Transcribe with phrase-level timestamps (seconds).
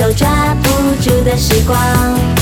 [0.00, 2.39] 都抓不住的时光。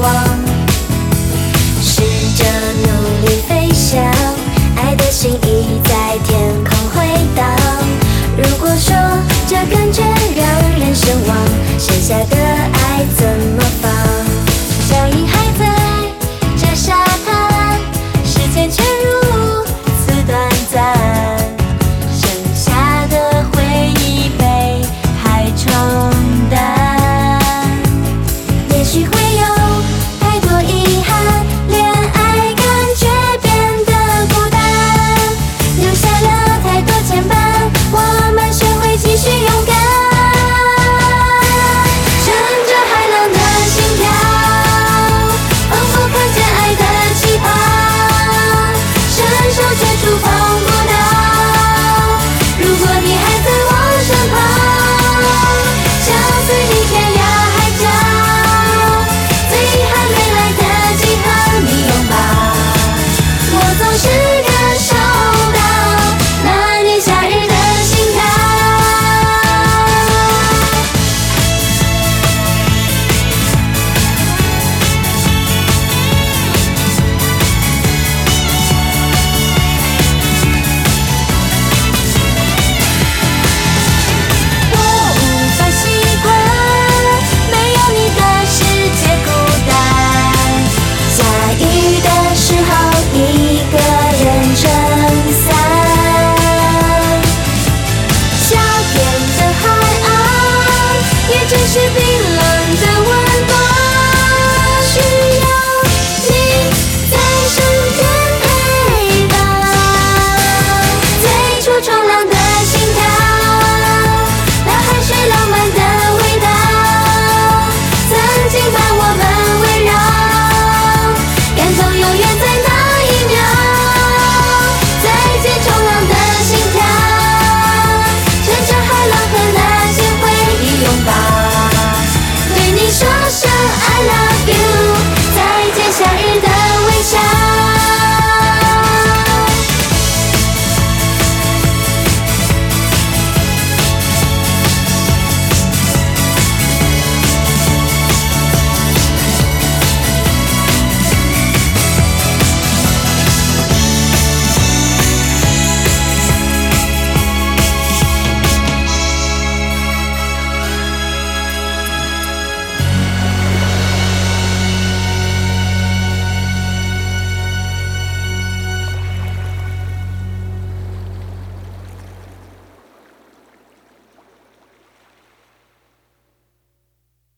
[0.00, 0.56] 望。
[1.80, 2.02] 试
[2.36, 2.44] 着
[2.82, 4.02] 努力飞翔
[4.76, 7.46] 爱的心已在天空回荡。
[8.36, 8.94] 如果说
[9.46, 11.36] 这感觉让人失望
[11.78, 12.45] 剩下的